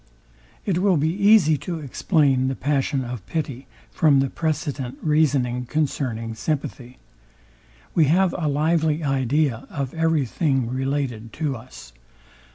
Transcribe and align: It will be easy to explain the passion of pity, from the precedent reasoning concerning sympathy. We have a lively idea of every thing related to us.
It 0.65 0.79
will 0.79 0.97
be 0.97 1.13
easy 1.13 1.57
to 1.59 1.77
explain 1.77 2.47
the 2.47 2.55
passion 2.55 3.03
of 3.05 3.23
pity, 3.27 3.67
from 3.91 4.19
the 4.19 4.31
precedent 4.31 4.97
reasoning 5.03 5.67
concerning 5.67 6.33
sympathy. 6.33 6.97
We 7.93 8.05
have 8.05 8.33
a 8.35 8.47
lively 8.47 9.03
idea 9.03 9.67
of 9.69 9.93
every 9.93 10.25
thing 10.25 10.67
related 10.67 11.31
to 11.33 11.55
us. 11.55 11.93